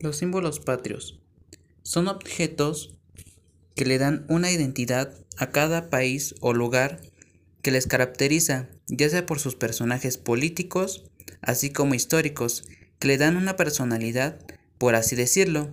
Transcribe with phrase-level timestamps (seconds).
[0.00, 1.20] Los símbolos patrios
[1.82, 2.94] son objetos
[3.74, 7.00] que le dan una identidad a cada país o lugar
[7.62, 11.04] que les caracteriza, ya sea por sus personajes políticos,
[11.40, 12.64] así como históricos,
[12.98, 14.38] que le dan una personalidad,
[14.78, 15.70] por así decirlo,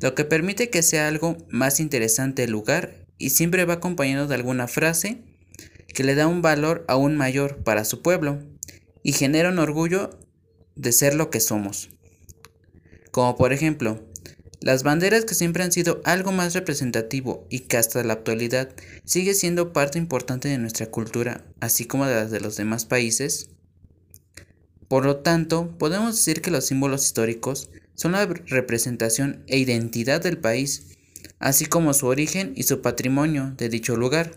[0.00, 4.34] lo que permite que sea algo más interesante el lugar y siempre va acompañado de
[4.34, 5.22] alguna frase
[5.88, 8.42] que le da un valor aún mayor para su pueblo
[9.02, 10.18] y genera un orgullo
[10.74, 11.90] de ser lo que somos.
[13.10, 14.00] Como por ejemplo,
[14.60, 18.68] las banderas que siempre han sido algo más representativo y que hasta la actualidad
[19.04, 23.48] sigue siendo parte importante de nuestra cultura, así como de las de los demás países.
[24.86, 30.38] Por lo tanto, podemos decir que los símbolos históricos son la representación e identidad del
[30.38, 30.98] país,
[31.38, 34.36] así como su origen y su patrimonio de dicho lugar,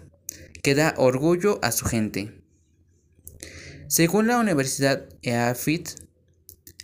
[0.61, 2.43] que da orgullo a su gente.
[3.87, 6.02] Según la Universidad EAFIT,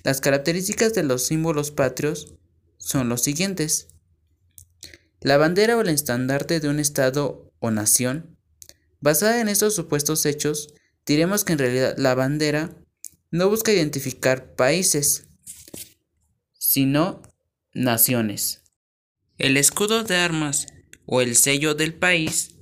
[0.04, 2.36] las características de los símbolos patrios
[2.78, 3.88] son los siguientes.
[5.22, 8.38] La bandera o el estandarte de un estado o nación.
[9.02, 10.74] Basada en estos supuestos hechos,
[11.06, 12.70] diremos que en realidad la bandera
[13.32, 15.28] no busca identificar países,
[16.58, 17.22] sino
[17.74, 18.64] naciones.
[19.38, 20.68] El escudo de armas
[21.06, 22.56] o el sello del país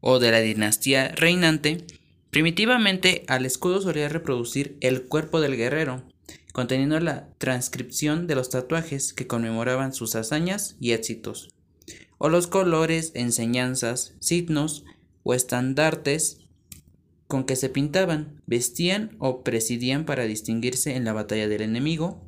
[0.00, 1.86] o de la dinastía reinante,
[2.34, 6.02] primitivamente al escudo solía reproducir el cuerpo del guerrero,
[6.52, 11.54] conteniendo la transcripción de los tatuajes que conmemoraban sus hazañas y éxitos,
[12.18, 14.84] o los colores, enseñanzas, signos
[15.22, 16.40] o estandartes
[17.28, 22.26] con que se pintaban, vestían o presidían para distinguirse en la batalla del enemigo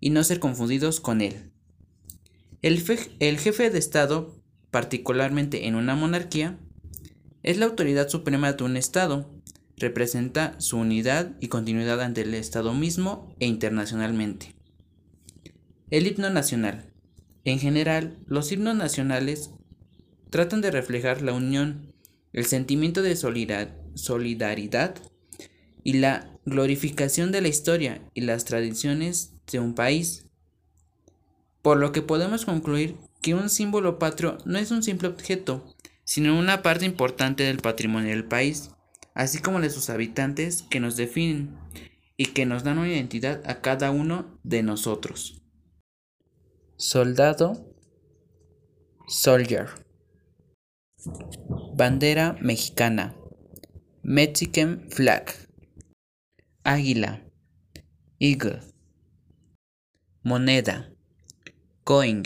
[0.00, 1.50] y no ser confundidos con él.
[2.60, 4.36] El, jefe de Estado,
[4.70, 6.58] particularmente en una monarquía,
[7.42, 9.34] es la autoridad suprema de un Estado,
[9.76, 14.54] representa su unidad y continuidad ante el Estado mismo e internacionalmente.
[15.90, 16.92] El himno nacional.
[17.44, 19.50] En general, los himnos nacionales
[20.30, 21.92] tratan de reflejar la unión,
[22.32, 24.94] el sentimiento de solidaridad
[25.84, 30.26] y la glorificación de la historia y las tradiciones de un país.
[31.62, 36.38] Por lo que podemos concluir que un símbolo patrio no es un simple objeto, sino
[36.38, 38.70] una parte importante del patrimonio del país
[39.16, 41.58] así como de sus habitantes que nos definen
[42.18, 45.42] y que nos dan una identidad a cada uno de nosotros.
[46.76, 47.74] Soldado,
[49.08, 49.68] soldier.
[51.74, 53.16] Bandera mexicana,
[54.02, 55.32] Mexican flag.
[56.62, 57.24] Águila,
[58.18, 58.60] eagle.
[60.22, 60.92] Moneda,
[61.84, 62.22] coin.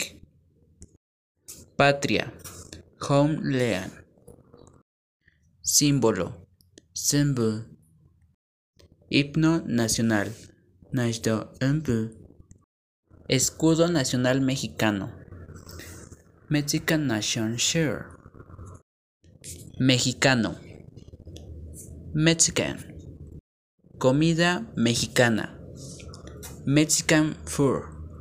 [1.77, 2.33] Patria,
[3.09, 3.93] homeland.
[5.62, 6.50] Símbolo,
[6.93, 7.67] Symbol.
[9.11, 10.33] Himno nacional.
[13.28, 15.12] Escudo nacional mexicano.
[16.49, 18.06] Mexican Nation Share.
[19.79, 20.56] Mexicano.
[22.12, 22.97] Mexican.
[23.99, 25.56] Comida mexicana.
[26.67, 28.00] Mexican food.